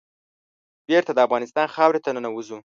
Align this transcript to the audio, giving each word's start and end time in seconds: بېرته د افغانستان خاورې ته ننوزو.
بېرته 0.87 1.11
د 1.13 1.19
افغانستان 1.27 1.67
خاورې 1.75 1.99
ته 2.05 2.09
ننوزو. 2.15 2.57